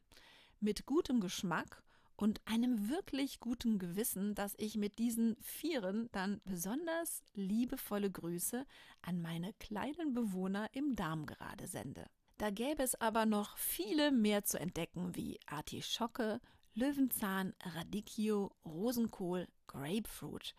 Mit 0.61 0.87
gutem 0.87 1.21
Geschmack 1.21 1.83
und 2.15 2.41
einem 2.45 2.89
wirklich 2.89 3.41
guten 3.41 3.79
Gewissen, 3.79 4.35
dass 4.35 4.55
ich 4.59 4.77
mit 4.77 4.99
diesen 4.99 5.37
Vieren 5.41 6.09
dann 6.13 6.41
besonders 6.45 7.23
liebevolle 7.35 8.11
Grüße 8.11 8.65
an 9.03 9.21
meine 9.21 9.53
kleinen 9.55 10.15
Bewohner 10.15 10.69
im 10.73 10.95
Darm 10.95 11.27
gerade 11.27 11.67
sende. 11.67 12.07
Da 12.39 12.51
gäbe 12.51 12.83
es 12.83 12.95
aber 13.01 13.27
noch 13.27 13.57
viele 13.57 14.13
mehr 14.13 14.45
zu 14.45 14.59
entdecken 14.61 15.17
wie 15.17 15.41
Artischocke, 15.47 16.41
Löwenzahn, 16.77 17.55
Radicchio, 17.63 18.55
Rosenkohl, 18.65 19.49
Grapefruit, 19.67 20.55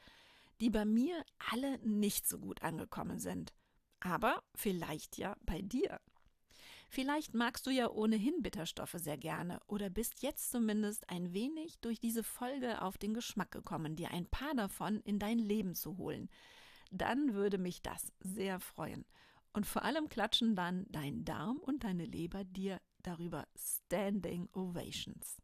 die 0.60 0.72
bei 0.72 0.84
mir 0.84 1.24
alle 1.52 1.78
nicht 1.88 2.28
so 2.28 2.40
gut 2.40 2.64
angekommen 2.64 3.20
sind. 3.20 3.54
Aber 4.00 4.44
vielleicht 4.56 5.18
ja 5.18 5.38
bei 5.42 5.62
dir. 5.62 6.02
Vielleicht 6.90 7.36
magst 7.36 7.68
du 7.68 7.70
ja 7.70 7.90
ohnehin 7.92 8.42
Bitterstoffe 8.42 8.96
sehr 8.96 9.18
gerne 9.18 9.60
oder 9.68 9.92
bist 9.92 10.24
jetzt 10.24 10.50
zumindest 10.50 11.08
ein 11.10 11.34
wenig 11.34 11.78
durch 11.82 12.00
diese 12.00 12.24
Folge 12.24 12.82
auf 12.82 12.98
den 12.98 13.14
Geschmack 13.14 13.52
gekommen, 13.52 13.96
dir 13.96 14.10
ein 14.10 14.26
paar 14.26 14.56
davon 14.56 15.02
in 15.02 15.20
dein 15.20 15.38
Leben 15.38 15.76
zu 15.76 15.98
holen. 15.98 16.30
Dann 16.90 17.36
würde 17.36 17.60
mich 17.60 17.84
das 17.84 18.12
sehr 18.22 18.60
freuen. 18.60 19.06
Und 19.54 19.68
vor 19.68 19.84
allem 19.84 20.10
klatschen 20.10 20.56
dann 20.56 20.88
dein 20.90 21.26
Darm 21.26 21.58
und 21.58 21.84
deine 21.84 22.06
Leber 22.06 22.44
dir 22.44 22.82
darüber 23.04 23.46
Standing 23.56 24.50
Ovations. 24.54 25.38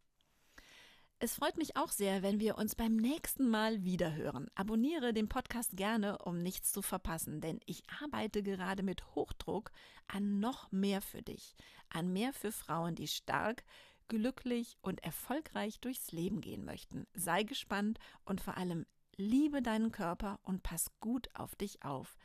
Es 1.24 1.36
freut 1.36 1.56
mich 1.56 1.78
auch 1.78 1.88
sehr, 1.88 2.22
wenn 2.22 2.42
wir 2.42 2.58
uns 2.58 2.76
beim 2.76 2.98
nächsten 2.98 3.48
Mal 3.48 3.86
wiederhören. 3.86 4.50
Abonniere 4.56 5.14
den 5.14 5.30
Podcast 5.30 5.78
gerne, 5.78 6.18
um 6.18 6.44
nichts 6.44 6.74
zu 6.74 6.82
verpassen, 6.82 7.40
denn 7.40 7.62
ich 7.66 7.84
arbeite 8.02 8.44
gerade 8.44 8.84
mit 8.84 9.16
Hochdruck 9.16 9.72
an 10.08 10.42
noch 10.42 10.70
mehr 10.74 11.00
für 11.00 11.22
dich, 11.22 11.56
an 11.88 12.12
mehr 12.12 12.34
für 12.34 12.52
Frauen, 12.52 12.96
die 12.96 13.08
stark, 13.08 13.64
glücklich 14.10 14.78
und 14.82 15.02
erfolgreich 15.02 15.80
durchs 15.80 16.12
Leben 16.12 16.42
gehen 16.42 16.66
möchten. 16.66 17.08
Sei 17.14 17.44
gespannt 17.44 18.00
und 18.26 18.42
vor 18.42 18.58
allem 18.58 18.86
liebe 19.16 19.62
deinen 19.62 19.94
Körper 19.94 20.42
und 20.44 20.62
pass 20.62 20.92
gut 21.00 21.30
auf 21.36 21.56
dich 21.56 21.86
auf. 21.86 22.18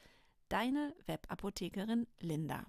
Deine 0.48 0.92
Webapothekerin 1.06 2.08
Linda. 2.18 2.66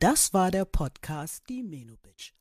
Das 0.00 0.32
war 0.32 0.50
der 0.50 0.64
Podcast 0.64 1.42
Die 1.48 1.62
Menubitch. 1.62 2.37